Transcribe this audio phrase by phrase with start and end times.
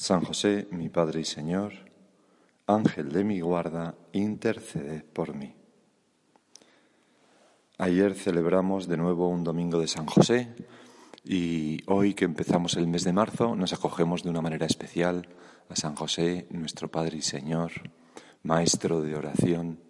[0.00, 1.72] San José, mi Padre y Señor,
[2.68, 5.56] Ángel de mi guarda, interceded por mí.
[7.78, 10.54] Ayer celebramos de nuevo un domingo de San José
[11.24, 15.28] y hoy que empezamos el mes de marzo nos acogemos de una manera especial
[15.68, 17.72] a San José, nuestro Padre y Señor,
[18.44, 19.80] Maestro de oración,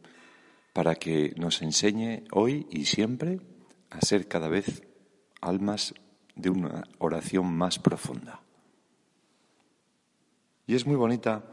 [0.72, 3.42] para que nos enseñe hoy y siempre
[3.90, 4.84] a ser cada vez
[5.42, 5.92] almas
[6.34, 8.40] de una oración más profunda.
[10.68, 11.46] Y es muy bonita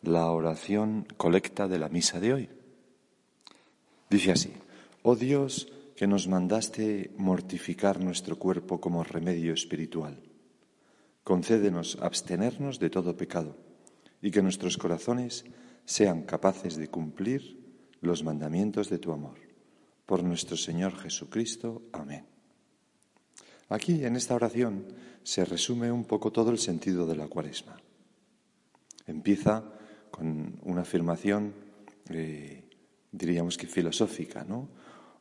[0.00, 2.48] la oración colecta de la misa de hoy.
[4.08, 4.50] Dice así,
[5.02, 10.22] oh Dios, que nos mandaste mortificar nuestro cuerpo como remedio espiritual.
[11.22, 13.58] Concédenos abstenernos de todo pecado
[14.22, 15.44] y que nuestros corazones
[15.84, 17.60] sean capaces de cumplir
[18.00, 19.36] los mandamientos de tu amor.
[20.06, 21.82] Por nuestro Señor Jesucristo.
[21.92, 22.24] Amén.
[23.68, 24.86] Aquí, en esta oración,
[25.24, 27.76] se resume un poco todo el sentido de la cuaresma.
[29.06, 29.64] Empieza
[30.10, 31.54] con una afirmación,
[32.10, 32.64] eh,
[33.10, 34.68] diríamos que filosófica, ¿no?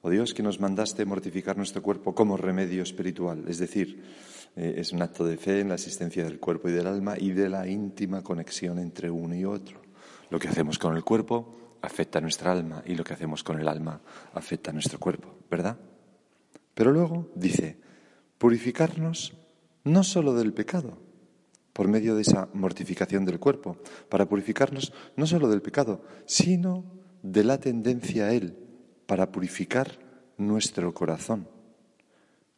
[0.01, 4.03] Oh Dios, que nos mandaste mortificar nuestro cuerpo como remedio espiritual, es decir,
[4.55, 7.31] eh, es un acto de fe en la existencia del cuerpo y del alma y
[7.31, 9.81] de la íntima conexión entre uno y otro.
[10.29, 13.59] Lo que hacemos con el cuerpo afecta a nuestra alma y lo que hacemos con
[13.59, 14.01] el alma
[14.33, 15.77] afecta a nuestro cuerpo, ¿verdad?
[16.73, 17.77] Pero luego dice,
[18.37, 19.33] purificarnos
[19.83, 20.97] no solo del pecado,
[21.73, 23.77] por medio de esa mortificación del cuerpo,
[24.09, 26.83] para purificarnos no solo del pecado, sino
[27.23, 28.57] de la tendencia a él,
[29.05, 29.99] para purificar
[30.37, 31.47] nuestro corazón.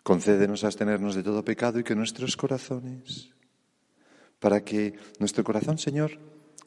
[0.04, 3.32] Concédenos abstenernos de todo pecado y que nuestros corazones,
[4.40, 6.20] para que nuestro corazón, Señor,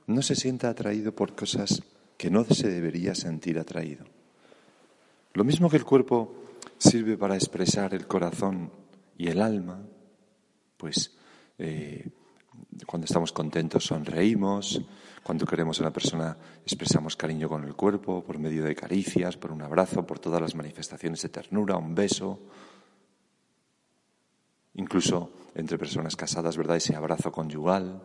[0.06, 1.82] no se sienta atraído por cosas
[2.16, 4.04] que no se debería sentir atraído.
[5.34, 6.34] Lo mismo que el cuerpo
[6.78, 8.70] sirve para expresar el corazón
[9.18, 9.82] y el alma,
[10.76, 11.12] pues
[11.58, 12.08] eh,
[12.86, 14.82] cuando estamos contentos sonreímos,
[15.22, 19.50] cuando queremos a una persona expresamos cariño con el cuerpo, por medio de caricias, por
[19.50, 22.38] un abrazo, por todas las manifestaciones de ternura, un beso.
[24.74, 26.76] Incluso entre personas casadas, ¿verdad?
[26.76, 28.02] Ese abrazo conyugal.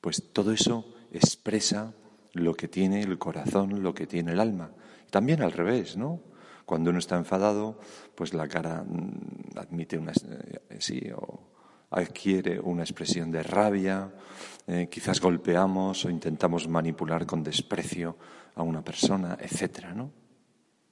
[0.00, 1.92] Pues todo eso expresa
[2.32, 4.70] lo que tiene el corazón, lo que tiene el alma.
[5.10, 6.20] También al revés, ¿no?
[6.64, 7.78] Cuando uno está enfadado,
[8.14, 11.49] pues la cara mm, admite una eh, sí o
[11.90, 14.10] adquiere una expresión de rabia,
[14.66, 18.16] eh, quizás golpeamos o intentamos manipular con desprecio
[18.54, 20.12] a una persona, etcétera, ¿no?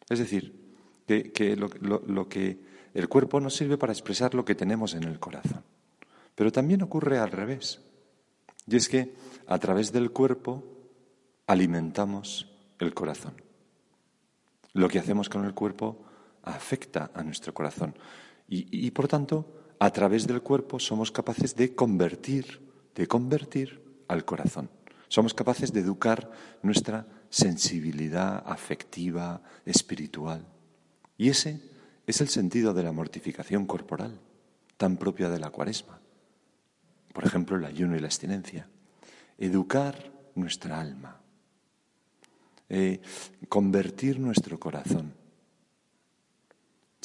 [0.09, 0.69] Es decir,
[1.07, 2.59] que, lo, que
[2.95, 5.63] el cuerpo nos sirve para expresar lo que tenemos en el corazón.
[6.35, 7.81] Pero también ocurre al revés.
[8.67, 9.15] Y es que
[9.47, 10.65] a través del cuerpo
[11.47, 13.35] alimentamos el corazón.
[14.73, 16.05] Lo que hacemos con el cuerpo
[16.43, 17.95] afecta a nuestro corazón.
[18.49, 22.61] y por tanto, a través del cuerpo somos capaces de convertir,
[22.95, 24.71] de convertir al corazón.
[25.09, 26.31] Somos capaces de educar
[26.63, 30.45] nuestra sensibilidad afectiva, espiritual.
[31.17, 31.61] Y ese
[32.07, 34.19] es el sentido de la mortificación corporal,
[34.77, 36.01] tan propia de la cuaresma.
[37.13, 38.69] Por ejemplo, el ayuno y la abstinencia.
[39.39, 41.21] Educar nuestra alma.
[42.69, 43.01] Eh,
[43.49, 45.18] convertir nuestro corazón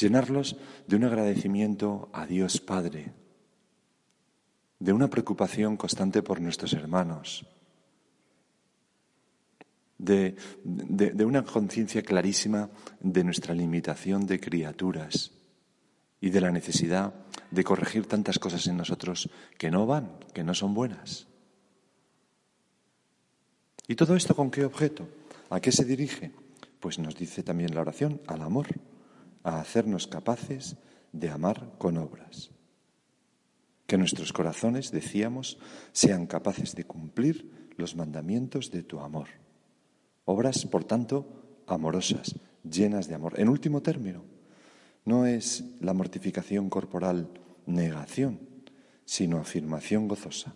[0.03, 3.13] llenarlos de un agradecimiento a Dios Padre,
[4.79, 7.47] de una preocupación constante por nuestros hermanos,
[9.97, 10.35] de,
[11.25, 12.69] una conciencia clarísima
[12.99, 15.31] de nuestra limitación de criaturas
[16.19, 17.13] y de la necesidad
[17.49, 21.27] de corregir tantas cosas en nosotros que no van, que no son buenas.
[23.87, 25.07] ¿Y todo esto con qué objeto?
[25.49, 26.31] ¿A qué se dirige?
[26.81, 28.67] Pues nos dice también la oración, al amor
[29.43, 30.77] a hacernos capaces
[31.11, 32.49] de amar con obras.
[33.85, 35.59] que nuestros corazones, decíamos,
[35.91, 39.27] sean capaces de cumplir los mandamientos de tu amor.
[40.25, 43.39] Obras, por tanto, amorosas, llenas de amor.
[43.39, 44.23] En último término,
[45.05, 47.29] no es la mortificación corporal
[47.65, 48.39] negación,
[49.05, 50.55] sino afirmación gozosa,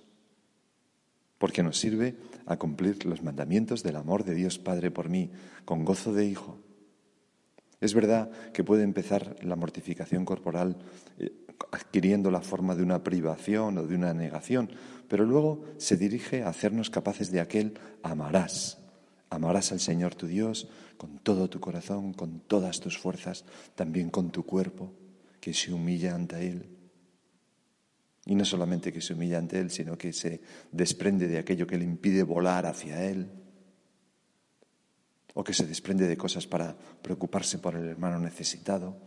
[1.38, 5.32] porque nos sirve a cumplir los mandamientos del amor de Dios Padre por mí,
[5.66, 6.60] con gozo de Hijo.
[7.80, 10.78] Es verdad que puede empezar la mortificación corporal
[11.20, 11.32] eh,
[11.72, 14.70] adquiriendo la forma de una privación o de una negación,
[15.08, 18.80] pero luego se dirige a hacernos capaces de aquel amarás.
[19.30, 23.46] Amarás al Señor tu Dios con todo tu corazón, con todas tus fuerzas,
[23.76, 24.94] también con tu cuerpo,
[25.40, 26.70] que se humilla ante Él.
[28.26, 30.42] Y no solamente que se humilla ante Él, sino que se
[30.72, 33.30] desprende de aquello que le impide volar hacia Él,
[35.38, 38.98] o que se desprende de cosas para preocuparse por el hermano necesitado.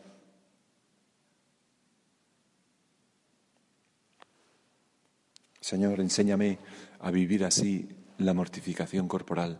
[5.58, 6.62] Señor, enséñame
[7.02, 7.88] a vivir así
[8.18, 9.58] la mortificación corporal,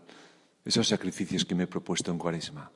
[0.64, 2.70] esos sacrificios que me he propuesto en Cuaresma.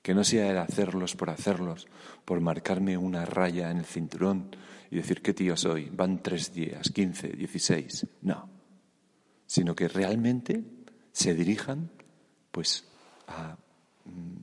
[0.00, 1.88] Que no sea el hacerlos por hacerlos,
[2.24, 4.56] por marcarme una raya en el cinturón
[4.90, 8.06] y decir qué tío soy, van tres días, quince, dieciséis.
[8.22, 8.48] No,
[9.44, 10.64] sino que realmente
[11.12, 11.90] se dirijan
[12.50, 12.89] pues
[13.30, 13.56] a
[14.04, 14.36] mm,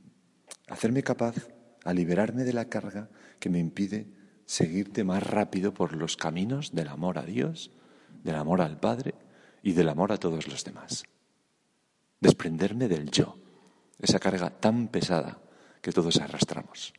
[0.68, 1.36] hacerme capaz,
[1.84, 3.08] a liberarme de la carga
[3.38, 4.06] que me impide
[4.46, 7.70] seguirte más rápido por los caminos del amor a Dios,
[8.24, 9.14] del amor al Padre
[9.62, 11.04] y del amor a todos los demás.
[12.20, 13.36] Desprenderme del yo,
[14.00, 15.38] esa carga tan pesada
[15.82, 16.94] que todos arrastramos.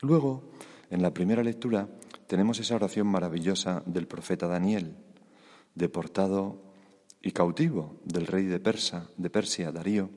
[0.00, 0.50] Luego,
[0.88, 1.88] en la primera lectura,
[2.26, 4.96] tenemos esa oración maravillosa del profeta Daniel,
[5.74, 6.69] deportado
[7.22, 10.10] y cautivo del rey de, Persa, de Persia, Darío.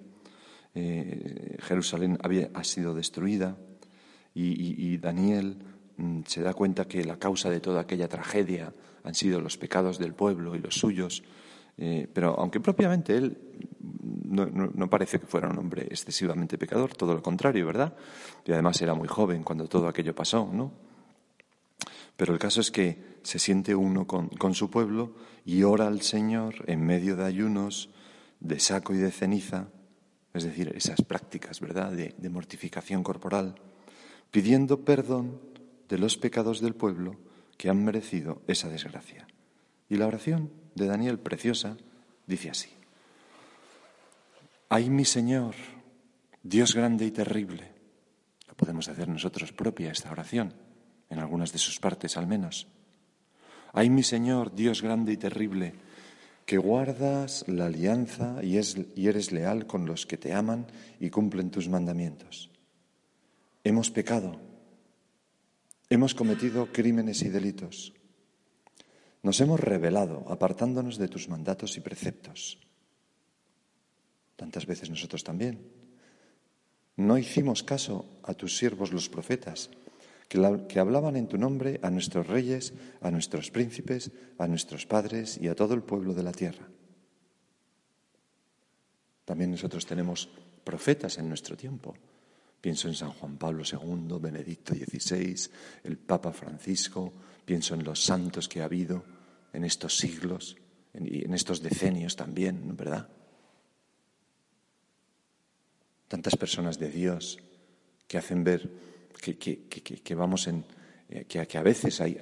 [0.76, 3.58] Eh, Jerusalén había, ha sido destruida
[4.34, 5.58] y, Daniel
[5.98, 8.74] mm, se da cuenta que la causa de toda aquella tragedia
[9.04, 11.24] han sido los pecados del pueblo y los suyos,
[11.78, 13.38] eh, pero aunque propiamente él
[14.26, 17.94] no, no, parece que fuera un hombre excesivamente pecador, todo lo contrario, ¿verdad?
[18.46, 20.72] Y además era muy joven cuando todo aquello pasó, ¿no?
[22.18, 25.16] Pero el caso es que se siente uno con, su pueblo
[25.46, 27.90] y ora al Señor en medio de ayunos,
[28.40, 29.70] de saco y de ceniza,
[30.34, 33.56] es decir, esas prácticas, ¿verdad?, de, de mortificación corporal,
[34.32, 35.40] pidiendo perdón
[35.90, 37.18] de los pecados del pueblo
[37.58, 39.28] que han merecido esa desgracia.
[39.90, 41.78] Y la oración de Daniel, preciosa,
[42.26, 42.70] dice así.
[44.70, 45.54] Ay, mi Señor,
[46.42, 47.72] Dios grande y terrible.
[48.48, 50.54] La podemos hacer nosotros propia esta oración
[51.14, 52.68] en algunas de sus partes al menos.
[53.72, 55.74] Ay mi Señor, Dios grande y terrible,
[56.46, 58.60] que guardas la alianza y,
[58.96, 60.68] y eres leal con los que te aman
[61.00, 62.50] y cumplen tus mandamientos.
[63.64, 64.40] Hemos pecado,
[65.90, 67.94] hemos cometido crímenes y delitos.
[69.22, 72.60] Nos hemos rebelado apartándonos de tus mandatos y preceptos.
[74.36, 75.72] Tantas veces nosotros también.
[76.98, 79.70] No hicimos caso a tus siervos los profetas
[80.68, 85.48] que, hablaban en tu nombre a nuestros reyes, a nuestros príncipes, a nuestros padres y
[85.48, 86.68] a todo el pueblo de la tierra.
[89.26, 90.30] También nosotros tenemos
[90.64, 91.94] profetas en nuestro tiempo.
[92.60, 95.36] Pienso en San Juan Pablo II, Benedicto XVI,
[95.84, 97.14] el Papa Francisco,
[97.46, 99.04] pienso en los santos que ha habido
[99.54, 100.58] en estos siglos
[100.94, 103.08] y en estos decenios también, ¿verdad?
[106.08, 107.38] Tantas personas de Dios
[108.08, 110.66] que hacen ver que, vamos en,
[111.10, 112.18] eh, que, a veces hay,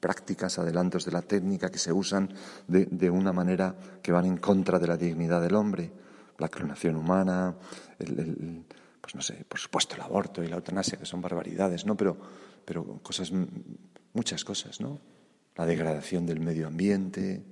[0.00, 2.28] prácticas, adelantos de la técnica que se usan
[2.66, 5.92] de, una manera que van en contra de la dignidad del hombre,
[6.38, 7.54] la clonación humana,
[7.98, 8.64] el,
[9.00, 11.96] pues no sé, por supuesto el aborto y la eutanasia, que son barbaridades, ¿no?
[11.96, 12.16] Pero,
[12.64, 13.32] pero cosas,
[14.12, 14.98] muchas cosas, ¿no?
[15.54, 17.44] La degradación del medio ambiente.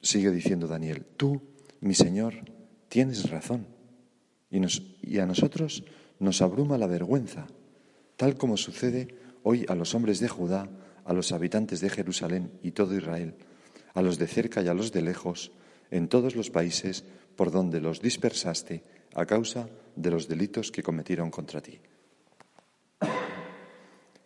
[0.00, 1.42] Sigue diciendo Daniel, tú,
[1.80, 2.34] mi Señor,
[2.88, 3.75] tienes razón
[4.50, 5.84] y, a nosotros
[6.18, 7.46] nos abruma la vergüenza,
[8.16, 10.68] tal como sucede hoy a los hombres de Judá,
[11.04, 13.34] a los habitantes de Jerusalén y todo Israel,
[13.94, 15.52] a los de cerca y a los de lejos,
[15.90, 17.04] en todos los países
[17.36, 18.82] por donde los dispersaste
[19.14, 21.80] a causa de los delitos que cometieron contra ti.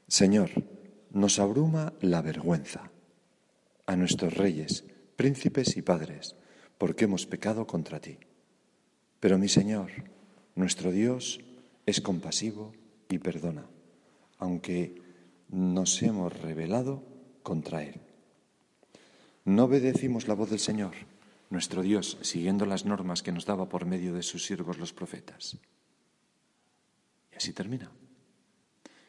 [0.07, 0.51] Señor,
[1.13, 2.91] nos abruma la vergüenza
[3.87, 4.85] a nuestros reyes,
[5.17, 6.37] príncipes y padres,
[6.79, 8.19] porque hemos pecado contra ti.
[9.21, 9.91] Pero mi Señor,
[10.55, 11.41] nuestro Dios,
[11.87, 12.73] es compasivo
[13.09, 13.67] y perdona,
[14.39, 15.03] aunque
[15.51, 17.03] nos hemos rebelado
[17.43, 18.01] contra Él.
[19.45, 20.95] No obedecimos la voz del Señor,
[21.51, 25.59] nuestro Dios, siguiendo las normas que nos daba por medio de sus siervos los profetas.
[27.33, 27.91] Y así termina.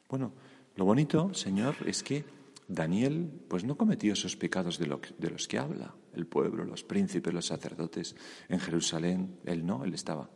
[0.09, 0.33] Bueno,
[0.75, 2.25] lo bonito, Señor, es que
[2.67, 7.33] Daniel pues no cometió esos pecados de, de, los que habla el pueblo, los príncipes,
[7.33, 8.15] los sacerdotes
[8.49, 9.39] en Jerusalén.
[9.45, 10.29] Él no, él estaba.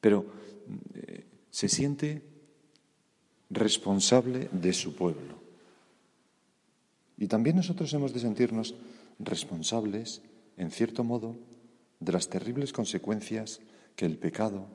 [0.00, 0.26] Pero
[0.94, 2.22] eh, se siente
[3.50, 5.42] responsable de su pueblo.
[7.16, 8.74] Y también nosotros hemos de sentirnos
[9.18, 10.22] responsables,
[10.56, 11.36] en cierto modo,
[12.00, 13.60] de las terribles consecuencias
[13.96, 14.66] que el pecado,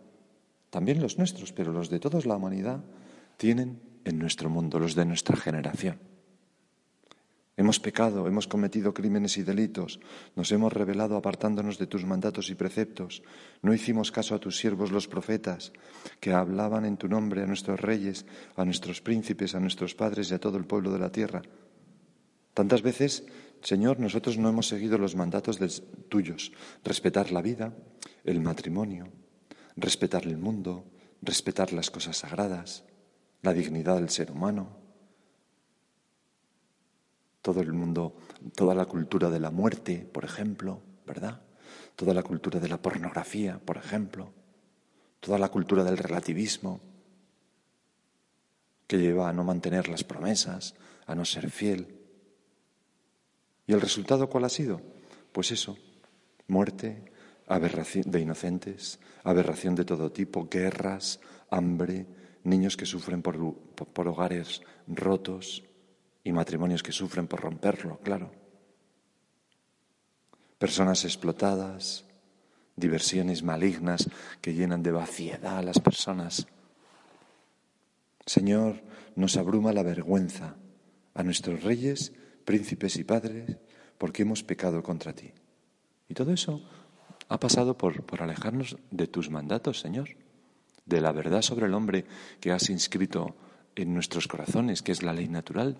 [0.70, 2.84] también los nuestros, pero los de toda la humanidad,
[3.38, 6.09] tienen en nuestro mundo, los de nuestra generación.
[7.60, 10.00] Hemos pecado, hemos cometido crímenes y delitos,
[10.38, 13.22] nos hemos rebelado apartándonos de tus mandatos y preceptos,
[13.62, 15.74] no hicimos caso a tus siervos los profetas,
[16.22, 18.26] que hablaban en tu nombre a nuestros reyes,
[18.56, 21.42] a nuestros príncipes, a nuestros padres y a todo el pueblo de la tierra.
[22.54, 23.26] Tantas veces,
[23.62, 25.60] Señor, nosotros no hemos seguido los mandatos
[26.08, 26.54] tuyos,
[26.86, 27.74] respetar la vida,
[28.24, 29.10] el matrimonio,
[29.76, 30.86] respetar el mundo,
[31.22, 32.86] respetar las cosas sagradas,
[33.42, 34.79] la dignidad del ser humano,
[37.42, 38.16] todo el mundo,
[38.56, 41.42] toda la cultura de la muerte, por ejemplo, ¿verdad?
[41.96, 44.32] Toda la cultura de la pornografía, por ejemplo,
[45.20, 46.82] toda la cultura del relativismo,
[48.88, 50.74] que lleva a no mantener las promesas,
[51.06, 51.96] a no ser fiel.
[53.68, 54.82] ¿Y el resultado cuál ha sido?
[55.32, 55.78] Pues eso,
[56.48, 57.06] muerte,
[57.48, 61.20] aberración de inocentes, aberración de todo tipo, guerras,
[61.52, 62.08] hambre,
[62.44, 65.69] niños que sufren por, por hogares rotos
[66.24, 68.32] y matrimonios que sufren por romperlo, claro.
[70.58, 72.06] Personas explotadas,
[72.76, 74.10] diversiones malignas
[74.42, 76.48] que llenan de vaciedad a las personas.
[78.26, 78.82] Señor,
[79.16, 80.56] nos abruma la vergüenza
[81.14, 82.14] a nuestros reyes,
[82.46, 83.58] príncipes y padres
[83.98, 85.32] porque hemos pecado contra ti.
[86.08, 86.62] Y todo eso
[87.28, 90.10] ha pasado por, por alejarnos de tus mandatos, Señor
[90.90, 92.06] de la verdad sobre el hombre
[92.42, 93.36] que has inscrito
[93.76, 95.78] en nuestros corazones, que es la ley natural.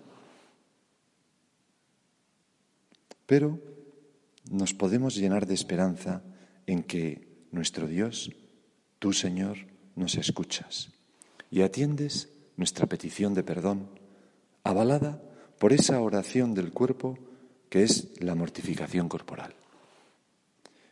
[3.30, 3.60] Pero
[4.50, 6.24] nos podemos llenar de esperanza
[6.66, 8.32] en que nuestro Dios,
[8.98, 10.90] tú Señor, nos escuchas
[11.48, 13.88] y atiendes nuestra petición de perdón,
[14.64, 15.22] avalada
[15.60, 17.20] por esa oración del cuerpo
[17.68, 19.54] que es la mortificación corporal.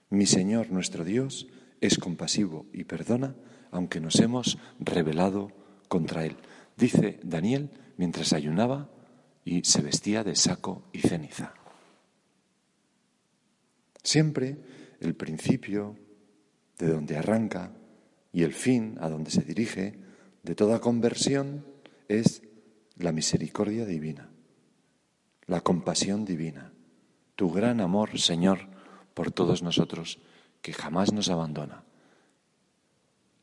[0.09, 1.49] Mi Señor, nuestro Dios,
[1.81, 3.35] es compasivo y perdona
[3.73, 5.51] aunque nos hemos rebelado
[5.89, 6.37] contra Él.
[6.77, 8.89] Dice Daniel mientras ayunaba
[9.45, 11.53] y se vestía de saco y ceniza.
[14.09, 14.57] Siempre
[15.01, 15.95] el principio
[16.79, 17.73] de donde arranca
[18.33, 19.99] y el fin a donde se dirige
[20.43, 21.67] de toda conversión
[22.09, 22.41] es
[22.97, 24.31] la misericordia divina,
[25.45, 26.73] la compasión divina,
[27.37, 28.61] tu gran amor, Señor,
[29.13, 30.21] por todos nosotros,
[30.63, 31.85] que jamás nos abandona.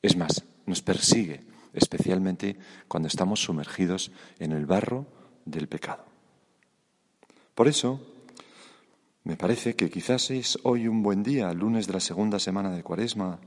[0.02, 1.44] Es más, nos persigue,
[1.74, 2.58] especialmente
[2.88, 5.06] cuando estamos sumergidos en el barro
[5.46, 6.06] del pecado.
[7.54, 8.15] Por eso,
[9.25, 12.84] me parece que quizás es hoy un buen día, lunes de la segunda semana de
[12.84, 13.39] Cuaresma,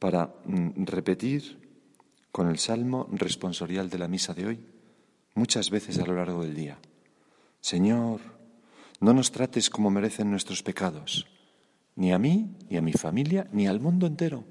[0.00, 1.58] para mm, repetir
[2.32, 4.60] con el salmo responsorial de la misa de hoy
[5.34, 6.76] muchas veces a lo largo del día.
[7.60, 8.20] Señor,
[8.98, 11.28] no nos trates como merecen nuestros pecados,
[11.94, 14.42] ni a mí, ni a mi familia, ni al mundo entero.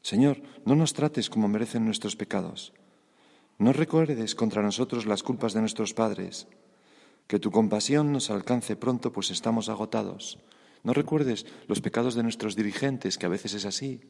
[0.00, 2.72] Señor, no nos trates como merecen nuestros pecados.
[3.58, 6.46] No recuerdes contra nosotros las culpas de nuestros padres.
[7.26, 10.38] Que tu compasión nos alcance pronto, pues estamos agotados.
[10.82, 14.00] No recuerdes los pecados de nuestros dirigentes, que a veces es así.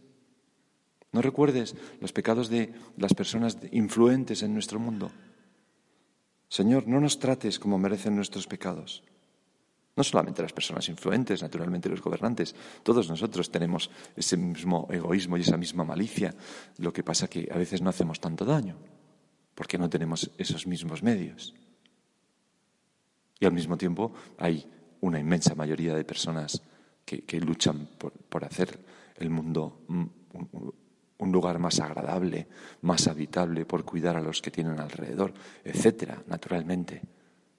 [1.13, 5.13] No recuerdes los pecados de las personas influentes en nuestro mundo.
[6.49, 9.05] Señor, no nos trates como merecen nuestros pecados.
[9.97, 15.43] No solamente las personas influentes, naturalmente los gobernantes, todos nosotros tenemos ese mismo egoísmo y
[15.43, 16.35] esa misma malicia.
[16.79, 18.77] Lo que pasa que a veces no hacemos tanto daño,
[19.55, 21.55] porque no tenemos esos mismos medios.
[23.39, 24.67] Y al mismo tiempo hay
[25.01, 26.63] una inmensa mayoría de personas
[27.05, 28.79] que, luchan por, hacer
[29.19, 32.49] el mundo un lugar más agradable,
[32.83, 35.33] más habitable, por cuidar a los que tienen alrededor,
[35.65, 37.03] etcétera, naturalmente.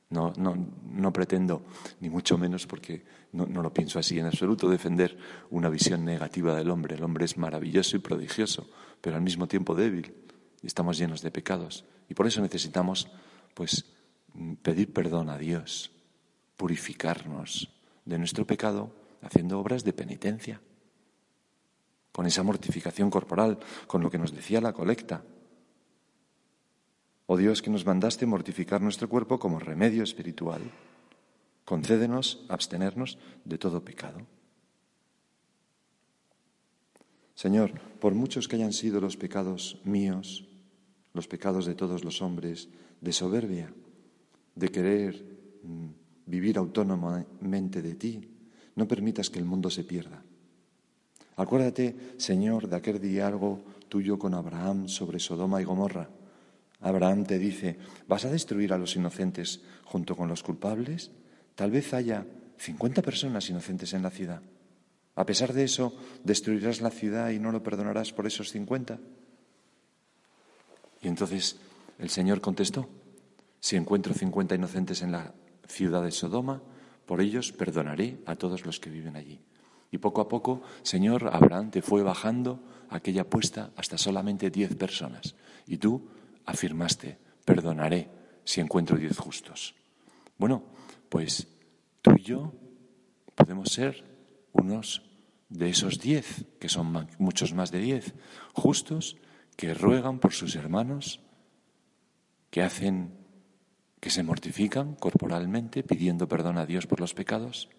[0.10, 0.56] No, no,
[0.92, 1.64] no pretendo,
[2.00, 3.04] ni mucho menos porque
[3.34, 5.18] no, no, lo pienso así en absoluto, defender
[5.50, 6.96] una visión negativa del hombre.
[6.96, 8.70] El hombre es maravilloso y prodigioso,
[9.02, 10.14] pero al mismo tiempo débil.
[10.62, 11.86] Estamos llenos de pecados.
[12.08, 13.10] Y por eso necesitamos,
[13.54, 13.95] pues,
[14.62, 15.92] pedir perdón a Dios,
[16.58, 17.70] purificarnos
[18.06, 20.62] de nuestro pecado haciendo obras de penitencia,
[22.12, 25.24] con esa mortificación corporal, con lo que nos decía la colecta
[27.28, 30.62] Oh Dios que nos mandaste mortificar nuestro cuerpo como remedio espiritual,
[31.66, 34.22] concédenos abstenernos de todo pecado.
[37.34, 40.46] Señor, por muchos que hayan sido los pecados míos,
[41.14, 42.70] los pecados de todos los hombres,
[43.02, 43.74] de soberbia,
[44.56, 45.14] de querer
[45.64, 45.88] mm,
[46.26, 48.22] vivir autónomamente de ti,
[48.76, 50.24] no permitas que el mundo se pierda.
[51.38, 56.10] Acuérdate, Señor, de aquel diálogo tuyo con Abraham sobre Sodoma y Gomorra.
[56.80, 61.12] Abraham te dice, ¿vas a destruir a los inocentes junto con los culpables?
[61.56, 62.26] Tal vez haya
[62.58, 64.42] 50 personas inocentes en la ciudad.
[65.16, 69.00] A pesar de eso, destruirás la ciudad y no lo perdonarás por esos 50.
[71.02, 71.58] Y entonces
[72.00, 72.88] el Señor contestó,
[73.66, 75.34] si encuentro 50 inocentes en la
[75.68, 76.62] ciudad de Sodoma,
[77.08, 79.42] por ellos perdonaré a todos los que viven allí.
[79.90, 82.60] Y poco a poco, Señor, Abraham te fue bajando
[82.92, 85.34] aquella apuesta hasta solamente diez personas.
[85.66, 86.08] Y tú
[86.46, 88.08] afirmaste, perdonaré
[88.44, 89.74] si encuentro diez justos.
[90.38, 90.62] Bueno,
[91.10, 91.48] pues
[92.04, 92.54] tú y yo
[93.34, 94.06] podemos ser
[94.54, 95.02] unos
[95.50, 98.14] de esos diez, que son muchos más de diez,
[98.54, 99.18] justos
[99.56, 101.20] que ruegan por sus hermanos,
[102.52, 103.25] que hacen,
[104.00, 107.70] que se mortifican corporalmente pidiendo perdón a Dios por los pecados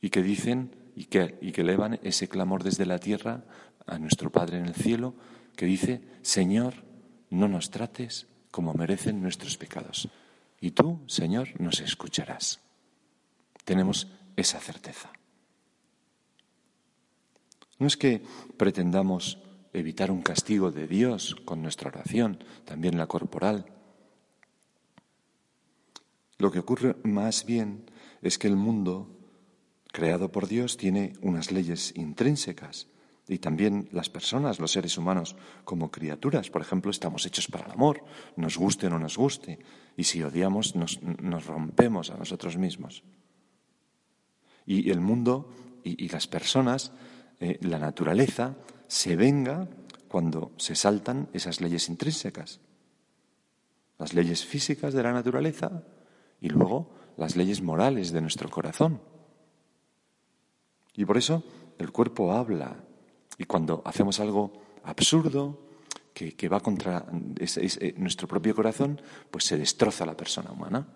[0.00, 3.44] y que dicen y que, y que elevan ese clamor desde la tierra
[3.86, 5.14] a nuestro Padre en el cielo,
[5.56, 6.74] que dice, Señor,
[7.30, 10.08] no nos trates como merecen nuestros pecados.
[10.60, 12.60] Y tú, Señor, nos escucharás.
[13.64, 15.10] Tenemos esa certeza.
[17.78, 18.22] No es que
[18.56, 19.38] pretendamos
[19.72, 23.66] evitar un castigo de Dios con nuestra oración, también la corporal.
[26.42, 27.84] Lo que ocurre más bien
[28.20, 29.16] es que el mundo
[29.92, 32.88] creado por Dios tiene unas leyes intrínsecas
[33.28, 36.50] y también las personas, los seres humanos, como criaturas.
[36.50, 38.02] Por ejemplo, estamos hechos para el amor,
[38.34, 39.60] nos guste o no nos guste,
[39.96, 40.98] y si odiamos nos,
[41.46, 43.04] rompemos a nosotros mismos.
[44.66, 45.48] Y el mundo
[45.84, 46.90] y, las personas,
[47.38, 48.56] eh, la naturaleza,
[48.88, 49.68] se venga
[50.08, 52.58] cuando se saltan esas leyes intrínsecas,
[53.96, 55.84] las leyes físicas de la naturaleza
[56.42, 59.00] y luego las leyes morales de nuestro corazón.
[60.94, 61.44] Y por eso
[61.78, 62.84] el cuerpo habla.
[63.38, 64.52] Y cuando hacemos algo
[64.82, 65.68] absurdo,
[66.12, 69.00] que, va contra eh, nuestro propio corazón,
[69.30, 70.86] pues se destroza la persona humana.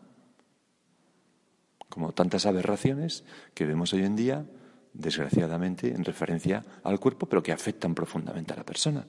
[1.89, 4.47] Como tantas aberraciones que vemos hoy en día,
[4.93, 9.07] desgraciadamente, en referencia al cuerpo, pero que afectan profundamente a la persona.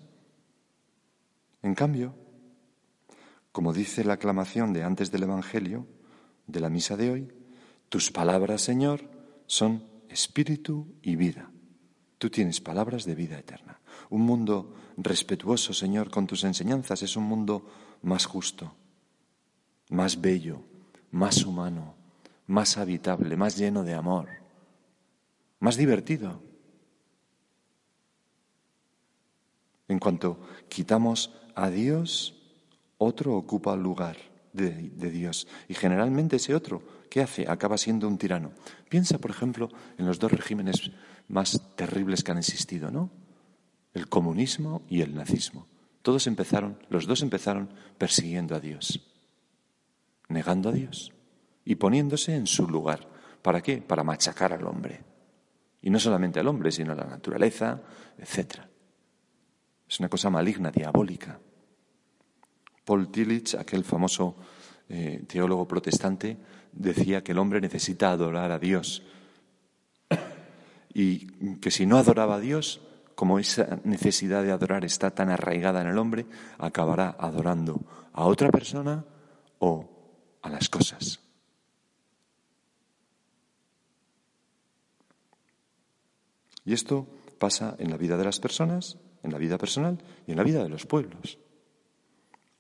[1.63, 2.13] En cambio,
[3.52, 5.88] como dice la aclamación de antes del Evangelio,
[6.48, 7.28] de la misa de hoy,
[7.90, 9.02] tus palabras, Señor,
[9.46, 11.52] son espíritu y vida.
[12.18, 13.80] Tú tienes palabras de vida eterna.
[14.10, 17.66] Un mundo respetuoso, Señor, con tus enseñanzas es un mundo
[18.02, 18.74] más justo,
[19.90, 20.62] más bello,
[21.12, 21.96] más humano,
[22.48, 24.30] más habitable, más lleno de amor,
[25.60, 26.42] más divertido.
[29.88, 32.36] En cuanto quitamos a Dios,
[32.98, 34.18] otro ocupa lugar
[34.58, 35.48] de, Dios.
[35.67, 37.50] Y generalmente ese otro ¿qué hace?
[37.50, 38.52] Acaba siendo un tirano.
[38.89, 40.91] Piensa, por ejemplo, en los dos regímenes
[41.28, 43.10] más terribles que han existido, ¿no?
[43.93, 45.67] El comunismo y el nazismo.
[46.02, 49.02] Todos empezaron, los dos empezaron persiguiendo a Dios,
[50.30, 51.13] negando a Dios
[51.65, 53.08] y poniéndose en su lugar.
[53.41, 53.82] ¿Para qué?
[53.82, 55.04] Para machacar al hombre.
[55.82, 57.82] Y no solamente al hombre, sino a la naturaleza,
[58.17, 58.62] etc.
[59.88, 61.39] Es una cosa maligna, diabólica.
[62.88, 64.38] Paul Tillich, aquel famoso
[64.88, 66.38] eh, teólogo protestante,
[66.71, 69.04] decía que el hombre necesita adorar a Dios
[70.93, 71.28] y
[71.60, 72.80] que si no adoraba a Dios,
[73.13, 76.26] como esa necesidad de adorar está tan arraigada en el hombre,
[76.58, 77.82] acabará adorando
[78.13, 79.04] a otra persona
[79.60, 81.19] o a las cosas.
[86.63, 87.06] Y esto
[87.38, 90.63] pasa en la vida de las personas, en la vida personal y en la vida
[90.63, 91.38] de los pueblos.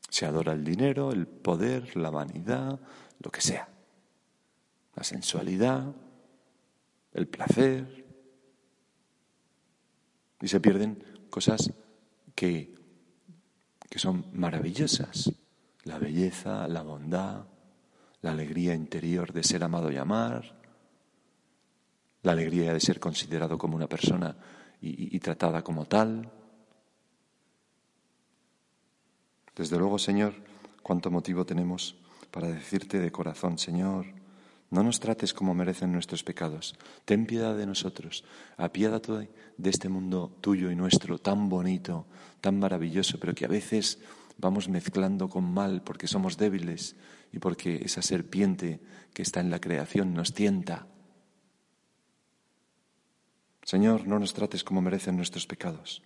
[0.09, 2.79] Se adora el dinero, el poder, la vanidad,
[3.19, 3.67] lo que sea.
[4.95, 5.93] La sensualidad,
[7.13, 8.05] el placer,
[10.41, 11.71] y se pierden cosas
[12.35, 12.75] que,
[13.89, 15.31] que son maravillosas,
[15.83, 17.45] la belleza, la bondad,
[18.21, 20.57] la alegría interior de ser amado y amar,
[22.23, 24.35] la alegría de ser considerado como una persona
[24.81, 26.29] y, y, tratada como tal.
[29.57, 30.35] Desde luego, Señor,
[30.83, 31.95] cuánto motivo tenemos
[32.29, 34.05] para decirte de corazón, Señor,
[34.69, 36.75] no nos trates como merecen nuestros pecados.
[37.05, 38.23] Ten piedad de nosotros.
[38.57, 42.05] Apiádate de este mundo tuyo y nuestro tan bonito,
[42.39, 43.97] tan maravilloso, pero que a veces
[44.37, 46.95] vamos mezclando con mal porque somos débiles
[47.33, 48.79] y porque esa serpiente
[49.13, 50.85] que está en la creación nos tienta.
[53.63, 56.03] Señor, no nos trates como merecen nuestros pecados.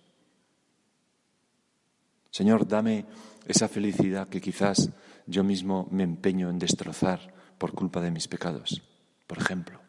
[2.32, 3.04] Señor, dame
[3.46, 4.88] esa felicidad que quizás
[5.26, 8.82] yo mismo me empeño en destrozar por culpa de mis pecados,
[9.26, 9.80] por ejemplo.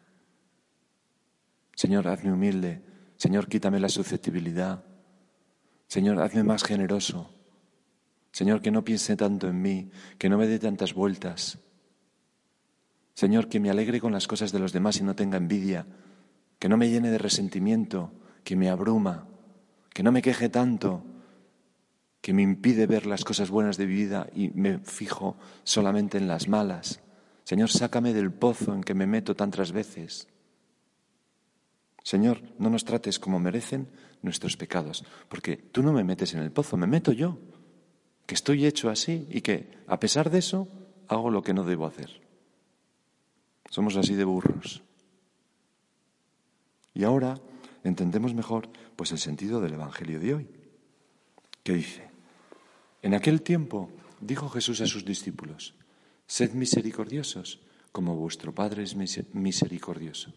[1.74, 2.82] Señor, hazme humilde.
[3.16, 4.84] Señor, quítame la susceptibilidad.
[5.88, 7.30] Señor, hazme más generoso.
[8.30, 11.58] Señor, que no piense tanto en mí, que no me dé tantas vueltas.
[13.14, 15.86] Señor, que me alegre con las cosas de los demás y no tenga envidia,
[16.58, 19.28] que no me llene de resentimiento, que me abruma,
[19.94, 21.04] que no me queje tanto,
[22.24, 26.26] que me impide ver las cosas buenas de mi vida y me fijo solamente en
[26.26, 27.02] las malas.
[27.44, 30.26] Señor, sácame del pozo en que me meto tantas veces.
[32.02, 33.88] Señor, no nos trates como merecen
[34.22, 37.36] nuestros pecados, porque tú no me metes en el pozo, me meto yo,
[38.24, 40.66] que estoy hecho así y que, a pesar de eso,
[41.08, 42.22] hago lo que no debo hacer.
[43.68, 44.82] Somos así de burros.
[46.94, 47.38] Y ahora
[47.82, 50.48] entendemos mejor pues el sentido del evangelio de hoy.
[51.62, 52.13] ¿Qué dice?
[53.04, 53.90] En aquel tiempo
[54.22, 55.74] dijo Jesús a sus discípulos:
[56.26, 57.60] Sed misericordiosos,
[57.92, 60.32] como vuestro Padre es misericordioso.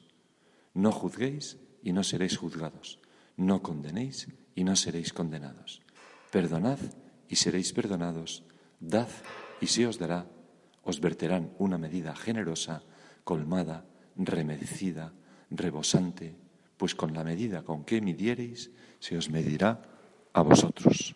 [0.74, 3.00] No juzguéis y no seréis juzgados.
[3.38, 5.82] No condenéis y no seréis condenados.
[6.30, 6.80] Perdonad
[7.30, 8.44] y seréis perdonados.
[8.82, 9.08] Dad
[9.62, 10.28] y se os dará.
[10.84, 12.84] Os verterán una medida generosa,
[13.24, 13.86] colmada,
[14.18, 15.14] remedicida,
[15.50, 16.36] rebosante
[16.76, 19.82] pues con la medida con que midiereis se os medirá
[20.34, 21.16] a vosotros.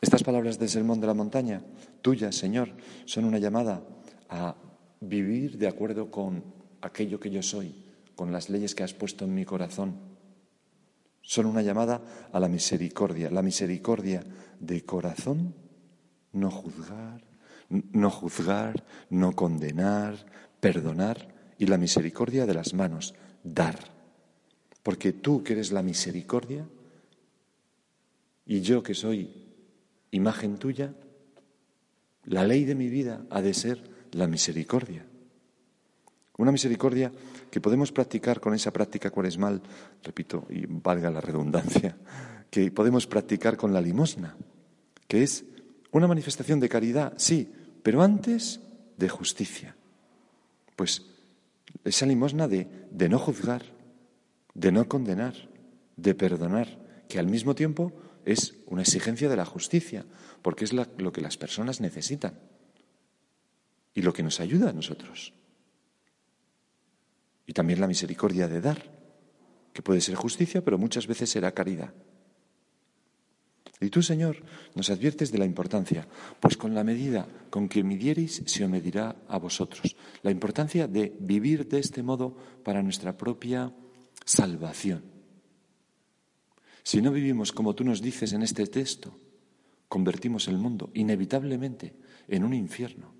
[0.00, 1.62] Estas palabras del Sermón de la Montaña,
[2.00, 2.72] tuyas, Señor,
[3.04, 3.82] son una llamada
[4.30, 4.56] a
[5.00, 6.42] vivir de acuerdo con
[6.80, 7.74] aquello que yo soy,
[8.14, 9.96] con las leyes que has puesto en mi corazón.
[11.20, 12.00] Son una llamada
[12.32, 14.24] a la misericordia, la misericordia
[14.58, 15.54] de corazón,
[16.32, 17.22] no juzgar,
[17.68, 20.26] no juzgar, no condenar,
[20.60, 23.78] perdonar, y la misericordia de las manos, dar.
[24.82, 26.66] Porque tú que eres la misericordia
[28.46, 29.49] y yo que soy
[30.10, 30.94] imagen tuya,
[32.24, 35.04] la ley de mi vida ha de ser la misericordia.
[36.36, 37.12] Una misericordia
[37.50, 39.62] que podemos practicar con esa práctica cuaresmal,
[40.02, 41.96] repito, y valga la redundancia,
[42.50, 44.36] que podemos practicar con la limosna,
[45.06, 45.44] que es
[45.92, 48.60] una manifestación de caridad, sí, pero antes
[48.96, 49.76] de justicia.
[50.76, 51.06] Pues
[51.84, 53.62] esa limosna de, de no juzgar,
[54.54, 55.34] de no condenar,
[55.96, 57.92] de perdonar, que al mismo tiempo
[58.32, 60.04] es una exigencia de la justicia,
[60.42, 62.38] porque es lo que las personas necesitan
[63.94, 65.32] y lo que nos ayuda a nosotros.
[67.46, 68.82] Y también la misericordia de dar,
[69.72, 71.92] que puede ser justicia, pero muchas veces será caridad.
[73.80, 74.36] Y tú, Señor,
[74.74, 76.06] nos adviertes de la importancia,
[76.38, 79.96] pues con la medida con que midiereis se os medirá a vosotros.
[80.22, 83.72] La importancia de vivir de este modo para nuestra propia
[84.24, 85.19] salvación.
[86.82, 89.16] Si no vivimos como tú nos dices en este texto,
[89.88, 91.94] convertimos el mundo inevitablemente
[92.28, 93.12] en un infierno,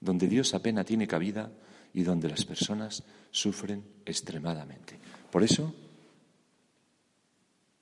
[0.00, 1.52] donde Dios apenas tiene cabida
[1.92, 4.98] y donde las personas sufren extremadamente.
[5.30, 5.74] Por eso,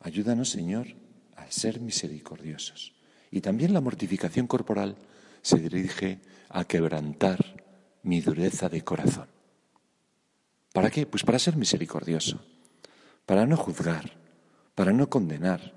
[0.00, 0.88] ayúdanos, Señor,
[1.37, 2.94] a ser misericordiosos.
[3.31, 4.96] Y también la mortificación corporal
[5.42, 7.38] se dirige a quebrantar
[8.02, 9.29] mi dureza de corazón.
[10.72, 11.07] ¿Para qué?
[11.07, 12.40] Pues para ser misericordioso,
[13.24, 14.26] para no juzgar,
[14.77, 15.73] para no condenar,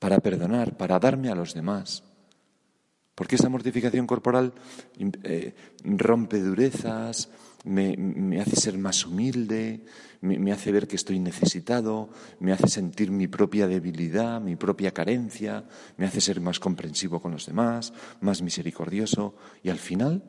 [0.00, 2.02] para perdonar, para darme a los demás.
[3.14, 4.54] Porque esa mortificación corporal
[5.24, 7.28] eh, rompe durezas,
[7.64, 9.84] me, hace ser más humilde,
[10.22, 12.08] me, me hace ver que estoy necesitado,
[12.40, 15.64] me hace sentir mi propia debilidad, mi propia carencia,
[15.98, 17.92] me hace ser más comprensivo con los demás,
[18.22, 20.22] más misericordioso y al final,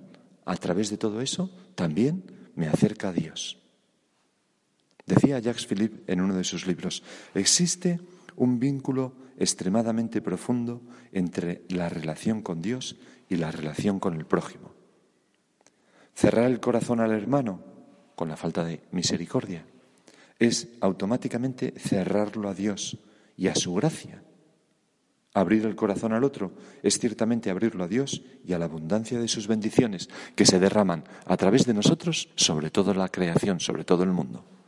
[0.45, 2.23] a través de todo eso, también
[2.55, 3.59] me acerca a Dios.
[5.09, 7.01] Decía Jacques Philippe en uno de sus libros,
[7.33, 7.99] existe
[8.35, 12.95] un vínculo extremadamente profundo entre la relación con Dios
[13.27, 14.71] y la relación con el prójimo.
[16.13, 17.63] Cerrar el corazón al hermano
[18.15, 19.65] con la falta de misericordia
[20.37, 22.99] es automáticamente cerrarlo a Dios
[23.35, 24.21] y a su gracia.
[25.33, 26.51] Abrir el corazón al otro
[26.83, 31.03] es ciertamente abrirlo a Dios y a la abundancia de sus bendiciones que se derraman
[31.25, 34.58] a través de nosotros sobre toda la creación, sobre todo el mundo.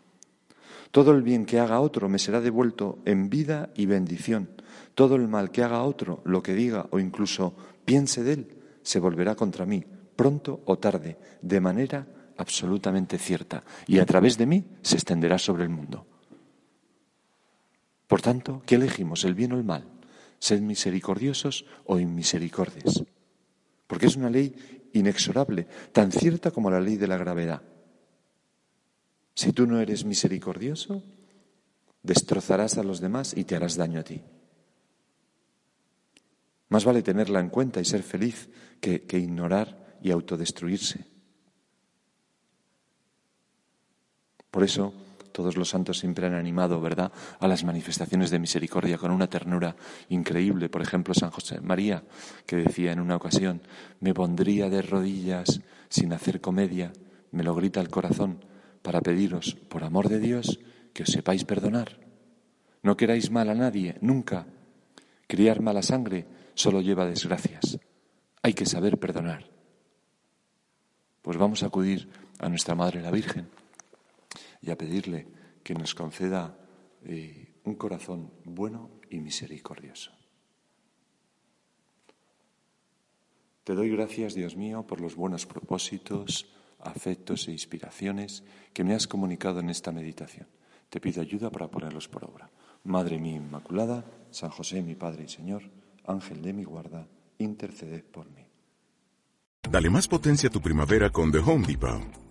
[0.92, 4.50] Todo el bien que haga otro me será devuelto en vida y bendición.
[4.94, 9.00] Todo el mal que haga otro, lo que diga o incluso piense de él, se
[9.00, 14.66] volverá contra mí, pronto o tarde, de manera absolutamente cierta, y a través de mí
[14.82, 16.06] se extenderá sobre el mundo.
[18.08, 19.86] Por tanto, ¿qué elegimos, el bien o el mal?
[20.40, 23.04] ¿Ser misericordiosos o inmisericordes?
[23.88, 27.62] Porque es una ley inexorable, tan cierta como la ley de la gravedad.
[29.34, 31.04] Si tú no eres misericordioso,
[32.04, 34.22] destrozarás a los demás y te harás daño a ti.
[36.70, 41.06] Más vale tenerla en cuenta y ser feliz que, ignorar y autodestruirse.
[44.50, 44.94] Por eso,
[45.32, 49.76] todos los santos siempre han animado, ¿verdad?, a las manifestaciones de misericordia con una ternura
[50.10, 50.70] increíble.
[50.70, 52.04] Por ejemplo, San José María,
[52.46, 53.62] que decía en una ocasión,
[54.00, 56.94] me pondría de rodillas sin hacer comedia,
[57.32, 58.40] me lo grita el corazón,
[58.82, 60.60] para pediros, por amor de Dios,
[60.94, 62.00] que os sepáis perdonar.
[62.82, 64.48] No queráis mal a nadie, nunca.
[65.28, 67.80] Criar mala sangre solo lleva desgracias.
[68.42, 69.50] Hay que saber perdonar.
[71.22, 73.48] Pues vamos a acudir a nuestra Madre la Virgen
[74.62, 75.28] y a pedirle
[75.64, 76.58] que nos conceda
[77.06, 80.12] eh, un corazón bueno y misericordioso.
[83.64, 86.52] Te doy gracias, Dios mío, por los buenos propósitos,
[86.84, 90.48] afectos e inspiraciones que me has comunicado en esta meditación.
[90.90, 92.50] Te pido ayuda para ponerlos por obra.
[92.84, 95.64] Madre mía Inmaculada, San José, mi Padre y Señor,
[96.06, 98.46] Ángel de mi guarda, interceded por mí.
[99.70, 102.21] Dale más potencia a tu primavera con The Home Depot.